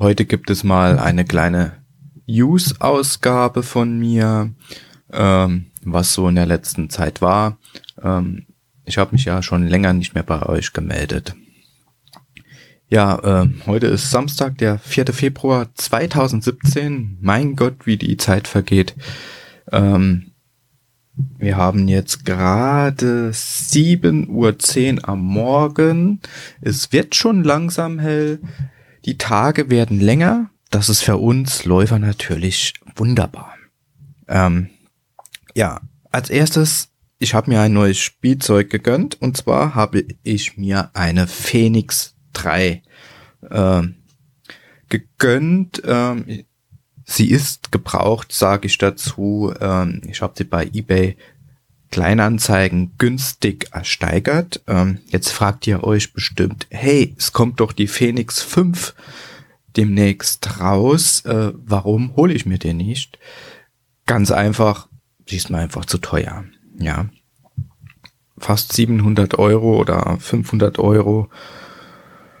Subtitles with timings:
[0.00, 1.72] Heute gibt es mal eine kleine
[2.28, 4.54] Use-Ausgabe von mir,
[5.12, 7.58] ähm, was so in der letzten Zeit war.
[8.00, 8.46] Ähm,
[8.84, 11.34] ich habe mich ja schon länger nicht mehr bei euch gemeldet.
[12.88, 15.06] Ja, äh, heute ist Samstag, der 4.
[15.06, 17.18] Februar 2017.
[17.20, 18.94] Mein Gott, wie die Zeit vergeht.
[19.72, 20.30] Ähm,
[21.38, 26.20] wir haben jetzt gerade 7.10 Uhr am Morgen.
[26.60, 28.38] Es wird schon langsam hell.
[29.04, 30.50] Die Tage werden länger.
[30.70, 33.54] Das ist für uns Läufer natürlich wunderbar.
[34.26, 34.68] Ähm,
[35.54, 35.80] ja,
[36.10, 36.88] als erstes,
[37.18, 39.20] ich habe mir ein neues Spielzeug gegönnt.
[39.20, 42.82] Und zwar habe ich mir eine Phoenix 3
[43.50, 43.82] äh,
[44.88, 45.82] gegönnt.
[45.84, 46.44] Ähm,
[47.10, 49.54] Sie ist gebraucht, sage ich dazu.
[49.60, 51.16] Ähm, ich habe sie bei eBay
[51.90, 54.62] Kleinanzeigen günstig ersteigert.
[54.66, 58.94] Ähm, jetzt fragt ihr euch bestimmt, hey, es kommt doch die Phoenix 5
[59.76, 61.24] demnächst raus.
[61.24, 63.18] Äh, warum hole ich mir den nicht?
[64.06, 64.88] Ganz einfach,
[65.26, 66.44] sie ist mir einfach zu teuer.
[66.78, 67.08] Ja,
[68.38, 71.28] fast 700 Euro oder 500 Euro.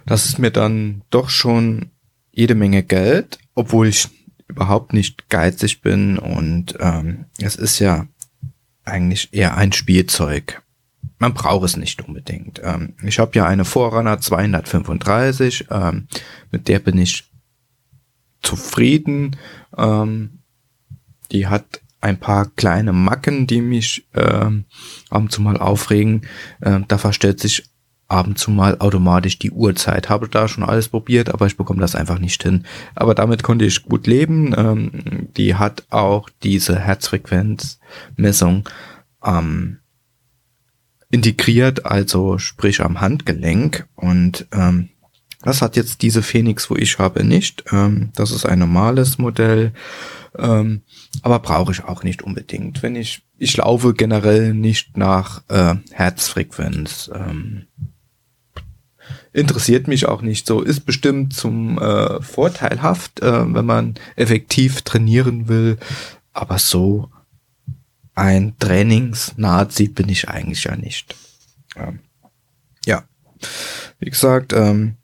[0.06, 1.90] Das ist mir dann doch schon
[2.30, 4.08] jede Menge Geld, obwohl ich
[4.46, 8.06] überhaupt nicht geizig bin und ähm, es ist ja
[8.88, 10.62] eigentlich eher ein Spielzeug.
[11.18, 12.60] Man braucht es nicht unbedingt.
[12.62, 16.06] Ähm, ich habe ja eine Forerunner 235, ähm,
[16.50, 17.24] mit der bin ich
[18.42, 19.36] zufrieden.
[19.76, 20.40] Ähm,
[21.32, 24.64] die hat ein paar kleine Macken, die mich ähm,
[25.10, 26.22] ab und zu mal aufregen.
[26.62, 27.64] Ähm, da verstellt sich
[28.08, 30.08] ab und zu mal automatisch die Uhrzeit.
[30.08, 32.64] Habe da schon alles probiert, aber ich bekomme das einfach nicht hin.
[32.94, 34.54] Aber damit konnte ich gut leben.
[34.56, 38.68] Ähm, die hat auch diese Herzfrequenzmessung
[39.24, 39.78] ähm,
[41.10, 43.86] integriert, also sprich am Handgelenk.
[43.94, 44.88] Und ähm,
[45.42, 47.64] das hat jetzt diese Phoenix, wo ich habe, nicht.
[47.72, 49.72] Ähm, das ist ein normales Modell.
[50.36, 50.82] Ähm,
[51.22, 52.82] aber brauche ich auch nicht unbedingt.
[52.82, 57.10] Wenn ich, ich laufe generell nicht nach äh, Herzfrequenz.
[57.14, 57.66] Ähm,
[59.32, 60.62] interessiert mich auch nicht so.
[60.62, 65.78] Ist bestimmt zum äh, vorteilhaft, äh, wenn man effektiv trainieren will.
[66.32, 67.10] Aber so
[68.14, 71.14] ein Trainingsnazi bin ich eigentlich ja nicht.
[71.76, 72.00] Ähm,
[72.84, 73.04] ja,
[73.98, 74.96] wie gesagt, ähm,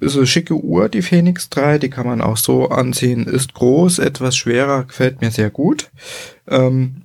[0.00, 3.98] ist eine schicke Uhr, die Phoenix 3, die kann man auch so anziehen, ist groß,
[3.98, 5.90] etwas schwerer, gefällt mir sehr gut.
[6.46, 7.02] Ähm,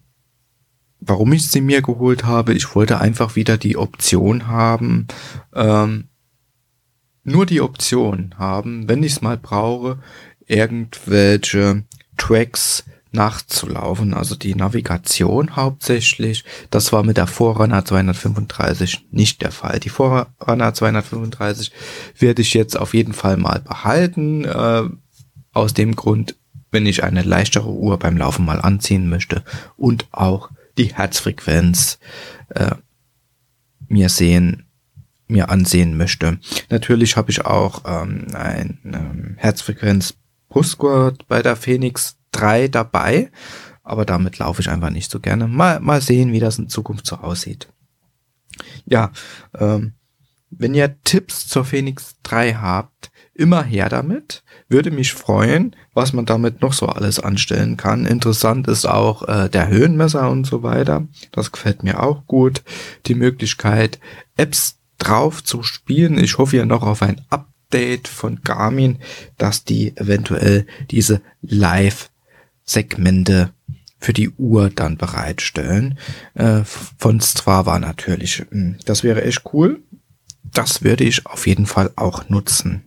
[1.06, 2.53] warum ich sie mir geholt habe.
[2.53, 5.08] Ich wollte einfach wieder die Option haben,
[5.53, 6.06] ähm,
[7.24, 10.00] nur die Option haben, wenn ich es mal brauche,
[10.46, 11.84] irgendwelche
[12.18, 12.84] Tracks
[13.14, 16.44] nachzulaufen, also die Navigation hauptsächlich.
[16.72, 19.80] Das war mit der Forerunner 235 nicht der Fall.
[19.80, 21.72] Die Forerunner 235
[22.18, 24.84] werde ich jetzt auf jeden Fall mal behalten, äh,
[25.53, 26.35] aus dem Grund,
[26.72, 29.44] wenn ich eine leichtere Uhr beim Laufen mal anziehen möchte
[29.78, 32.00] und auch die Herzfrequenz
[32.50, 32.75] äh,
[33.88, 34.66] mir sehen,
[35.28, 36.39] mir ansehen möchte.
[36.69, 40.16] Natürlich habe ich auch ähm, ein ähm, Herzfrequenz
[40.50, 43.31] Brustgurt bei der Phoenix 3 dabei,
[43.84, 45.47] aber damit laufe ich einfach nicht so gerne.
[45.47, 47.67] Mal, mal sehen, wie das in Zukunft so aussieht.
[48.85, 49.11] Ja,
[49.57, 49.94] ähm,
[50.51, 54.44] wenn ihr Tipps zur Phoenix 3 habt, immer her damit.
[54.70, 58.06] Würde mich freuen, was man damit noch so alles anstellen kann.
[58.06, 61.08] Interessant ist auch äh, der Höhenmesser und so weiter.
[61.32, 62.62] Das gefällt mir auch gut.
[63.08, 64.00] Die Möglichkeit,
[64.38, 66.18] Apps drauf zu spielen.
[66.18, 69.00] Ich hoffe ja noch auf ein Update von Garmin,
[69.38, 73.50] dass die eventuell diese Live-Segmente
[74.00, 75.98] für die Uhr dann bereitstellen.
[76.36, 78.46] Äh, von Strava natürlich.
[78.50, 79.82] Hm, das wäre echt cool.
[80.44, 82.84] Das würde ich auf jeden Fall auch nutzen.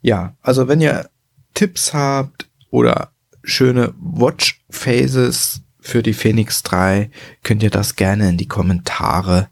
[0.00, 1.08] Ja, also wenn ihr
[1.54, 7.10] Tipps habt oder schöne Watch Phases für die Phoenix 3,
[7.42, 9.48] könnt ihr das gerne in die Kommentare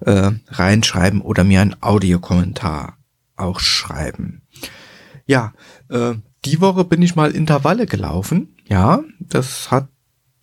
[0.00, 2.98] äh, reinschreiben oder mir einen Audiokommentar
[3.36, 4.42] auch schreiben.
[5.26, 5.52] Ja,
[5.88, 6.14] äh,
[6.44, 8.56] die Woche bin ich mal Intervalle gelaufen.
[8.66, 9.88] Ja, das hat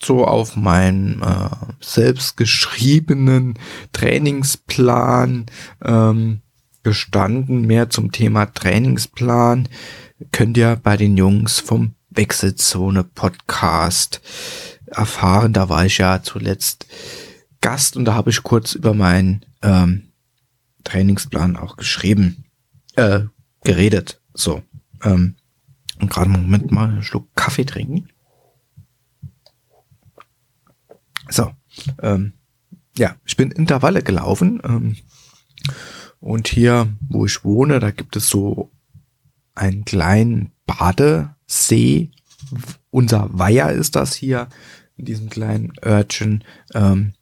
[0.01, 3.57] so auf meinem äh, selbstgeschriebenen
[3.93, 5.45] Trainingsplan
[5.83, 6.41] ähm,
[6.85, 9.67] gestanden, mehr zum Thema Trainingsplan,
[10.31, 14.21] könnt ihr bei den Jungs vom Wechselzone Podcast
[14.85, 15.51] erfahren.
[15.51, 16.85] Da war ich ja zuletzt
[17.59, 20.11] Gast und da habe ich kurz über meinen ähm,
[20.83, 22.45] Trainingsplan auch geschrieben,
[22.95, 23.21] äh,
[23.63, 24.21] geredet.
[24.35, 24.61] So.
[25.03, 25.37] Ähm,
[25.99, 28.09] und gerade einen Moment mal einen Schluck Kaffee trinken.
[31.29, 31.51] So.
[32.03, 32.33] Ähm,
[32.95, 34.61] ja, ich bin Intervalle gelaufen.
[34.63, 34.97] Ähm,
[36.25, 38.71] und hier, wo ich wohne, da gibt es so
[39.53, 42.09] einen kleinen Badesee.
[42.89, 44.47] Unser Weiher ist das hier,
[44.97, 46.43] in diesem kleinen Örtchen.
[46.73, 47.13] Ähm,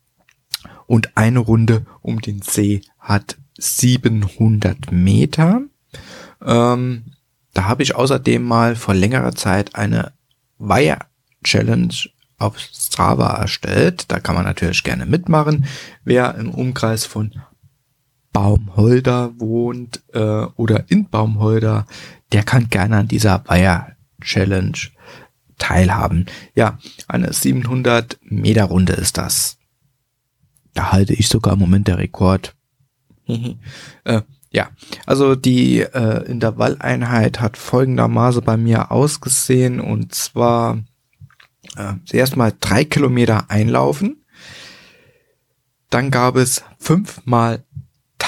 [0.88, 5.64] und eine Runde um den See hat 700 Meter.
[6.42, 7.04] Ähm,
[7.54, 10.14] da habe ich außerdem mal vor längerer Zeit eine
[10.60, 11.08] Weiher
[11.44, 11.94] Challenge
[12.38, 14.06] auf Strava erstellt.
[14.08, 15.66] Da kann man natürlich gerne mitmachen.
[16.06, 17.34] Wer im Umkreis von
[18.34, 21.86] Baumholder wohnt äh, oder in Baumholder,
[22.32, 24.78] der kann gerne an dieser Weiher Challenge
[25.58, 26.26] teilhaben.
[26.56, 29.58] Ja, eine 700 Meter Runde ist das.
[30.74, 32.56] Da halte ich sogar im Moment der Rekord.
[34.04, 34.22] äh,
[34.52, 34.70] ja,
[35.06, 40.84] also die äh, Intervalleinheit hat folgendermaßen bei mir ausgesehen und zwar
[41.76, 44.24] äh, erstmal drei Kilometer einlaufen,
[45.90, 47.64] dann gab es fünfmal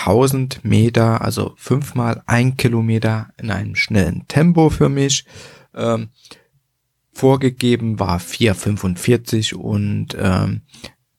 [0.05, 5.25] 1000 Meter, also fünfmal ein Kilometer in einem schnellen Tempo für mich.
[5.73, 6.09] Ähm,
[7.11, 10.61] vorgegeben war 4,45 und ähm,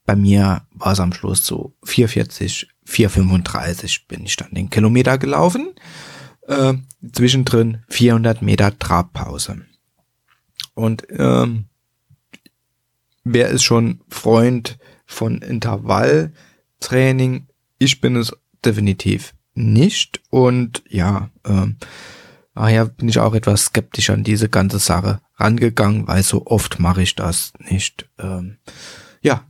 [0.05, 5.75] bei mir war es am Schluss so 440, 435 bin ich dann den Kilometer gelaufen.
[6.43, 6.75] Äh,
[7.13, 9.63] zwischendrin 400 Meter Trabpause.
[10.75, 11.65] Und ähm,
[13.25, 17.49] wer ist schon Freund von Intervalltraining?
[17.79, 18.33] Ich bin es
[18.65, 20.21] definitiv nicht.
[20.31, 21.77] Und ja, ähm,
[22.55, 27.03] daher bin ich auch etwas skeptisch an diese ganze Sache rangegangen, weil so oft mache
[27.03, 28.09] ich das nicht.
[28.19, 28.59] Ähm,
[29.21, 29.45] ja,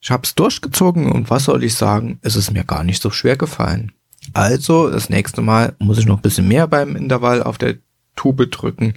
[0.00, 3.10] ich habe es durchgezogen und was soll ich sagen, es ist mir gar nicht so
[3.10, 3.92] schwer gefallen.
[4.32, 7.76] Also das nächste Mal muss ich noch ein bisschen mehr beim Intervall auf der
[8.16, 8.94] Tube drücken,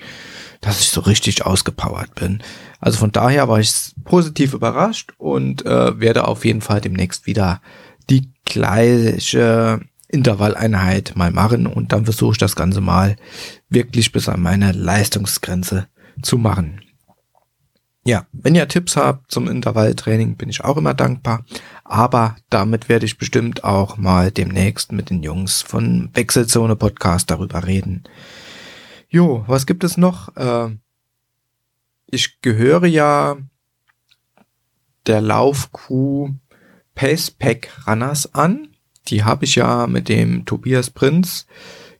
[0.61, 2.41] dass ich so richtig ausgepowert bin.
[2.79, 7.61] Also von daher war ich positiv überrascht und äh, werde auf jeden Fall demnächst wieder
[8.09, 13.15] die gleiche Intervalleinheit mal machen und dann versuche ich das Ganze mal
[13.69, 15.87] wirklich bis an meine Leistungsgrenze
[16.21, 16.81] zu machen.
[18.05, 21.45] Ja, wenn ihr Tipps habt zum Intervalltraining, bin ich auch immer dankbar.
[21.85, 27.65] Aber damit werde ich bestimmt auch mal demnächst mit den Jungs von Wechselzone Podcast darüber
[27.65, 28.03] reden.
[29.07, 30.35] Jo, was gibt es noch?
[30.35, 30.75] Äh,
[32.07, 33.37] ich gehöre ja
[35.07, 36.31] der Laufkuh
[36.95, 38.69] Pacepack Runners an.
[39.07, 41.45] Die habe ich ja mit dem Tobias Prinz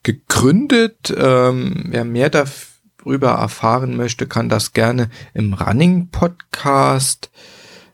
[0.04, 1.14] gegründet.
[1.16, 2.74] Ähm, wer mehr dafür
[3.04, 7.30] drüber erfahren möchte, kann das gerne im Running Podcast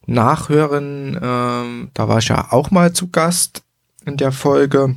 [0.05, 1.19] nachhören.
[1.21, 3.63] Ähm, da war ich ja auch mal zu Gast
[4.05, 4.95] in der Folge.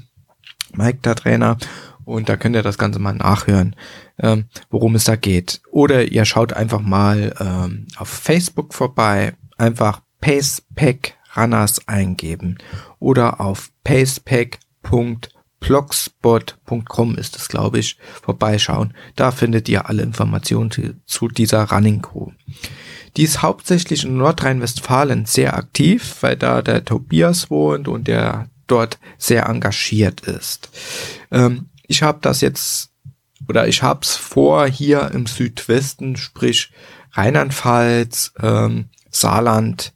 [0.74, 1.56] Mike, der Trainer.
[2.04, 3.76] Und da könnt ihr das Ganze mal nachhören,
[4.18, 5.60] ähm, worum es da geht.
[5.70, 9.34] Oder ihr schaut einfach mal ähm, auf Facebook vorbei.
[9.56, 12.58] Einfach Pacepack Runners eingeben.
[12.98, 15.20] Oder auf pacepack.com
[15.62, 18.94] blogspot.com ist es, glaube ich, vorbeischauen.
[19.16, 20.70] Da findet ihr alle Informationen
[21.06, 22.32] zu dieser Running Crew.
[23.16, 28.98] Die ist hauptsächlich in Nordrhein-Westfalen sehr aktiv, weil da der Tobias wohnt und der dort
[29.18, 30.70] sehr engagiert ist.
[31.30, 32.90] Ähm, ich habe das jetzt
[33.48, 36.72] oder ich habe es vor hier im Südwesten, sprich
[37.12, 39.92] Rheinland-Pfalz, ähm, Saarland,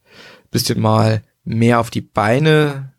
[0.51, 2.93] bisschen mal mehr auf die Beine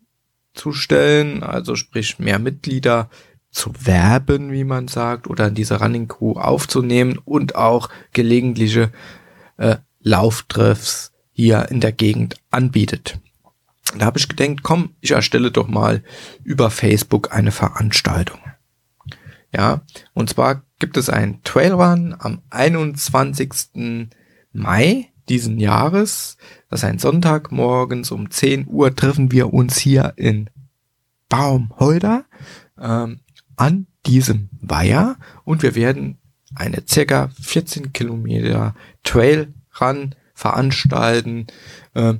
[0.54, 3.08] zu stellen, also sprich mehr Mitglieder
[3.50, 8.90] zu werben, wie man sagt, oder in diese Running Crew aufzunehmen und auch gelegentliche
[9.56, 13.20] äh, Lauftreffs hier in der Gegend anbietet.
[13.96, 16.02] Da habe ich gedacht, komm, ich erstelle doch mal
[16.42, 18.40] über Facebook eine Veranstaltung.
[19.54, 24.08] Ja, und zwar gibt es einen Trailrun am 21.
[24.52, 26.36] Mai diesen Jahres.
[26.70, 30.50] Das ist ein Sonntag morgens um 10 Uhr treffen wir uns hier in
[31.28, 32.24] Baumholder
[32.80, 33.20] ähm,
[33.56, 36.18] an diesem Weiher und wir werden
[36.54, 41.46] eine circa 14 Kilometer Trail Run veranstalten.
[41.94, 42.14] Äh,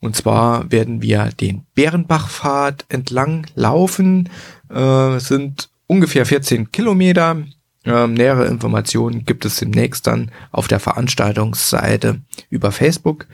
[0.00, 4.30] und zwar werden wir den Bärenbachpfad entlang laufen.
[4.70, 7.44] Äh, sind ungefähr 14 Kilometer.
[7.84, 13.26] Ähm, nähere Informationen gibt es demnächst dann auf der Veranstaltungsseite über Facebook.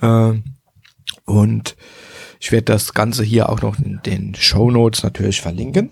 [0.00, 0.44] Ähm,
[1.24, 1.76] und
[2.40, 5.90] ich werde das Ganze hier auch noch in den Show Notes natürlich verlinken.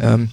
[0.00, 0.28] Ähm,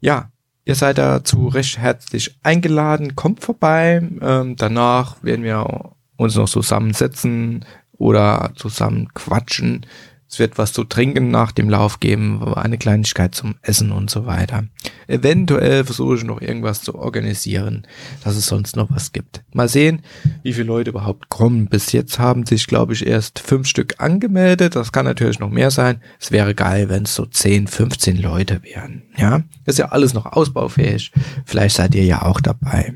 [0.00, 0.30] ja,
[0.64, 3.16] ihr seid dazu recht herzlich eingeladen.
[3.16, 4.02] Kommt vorbei.
[4.20, 9.86] Ähm, danach werden wir uns noch zusammensetzen oder zusammen quatschen,
[10.28, 14.26] Es wird was zu trinken nach dem Lauf geben, eine Kleinigkeit zum Essen und so
[14.26, 14.64] weiter.
[15.06, 17.86] Eventuell versuche ich noch irgendwas zu organisieren,
[18.24, 19.44] dass es sonst noch was gibt.
[19.52, 20.02] Mal sehen,
[20.42, 21.66] wie viele Leute überhaupt kommen.
[21.66, 24.74] Bis jetzt haben sich, glaube ich, erst fünf Stück angemeldet.
[24.74, 26.00] Das kann natürlich noch mehr sein.
[26.18, 29.04] Es wäre geil, wenn es so 10, 15 Leute wären.
[29.16, 31.12] Ja, ist ja alles noch ausbaufähig.
[31.44, 32.94] Vielleicht seid ihr ja auch dabei.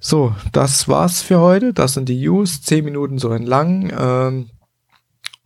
[0.00, 1.72] So, das war's für heute.
[1.72, 2.62] Das sind die News.
[2.62, 3.92] Zehn Minuten so entlang.
[3.96, 4.50] Ähm,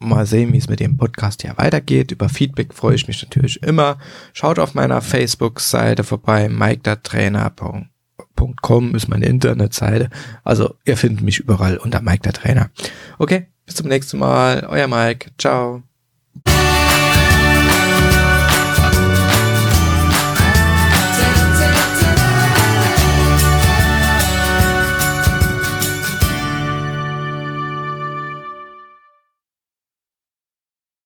[0.01, 2.11] mal sehen, wie es mit dem Podcast hier weitergeht.
[2.11, 3.99] Über Feedback freue ich mich natürlich immer.
[4.33, 10.09] Schaut auf meiner Facebook-Seite vorbei, mikedatrainer.com ist meine Internetseite.
[10.43, 12.71] Also ihr findet mich überall unter Mike der Trainer.
[13.19, 14.67] Okay, bis zum nächsten Mal.
[14.69, 15.31] Euer Mike.
[15.39, 15.83] Ciao.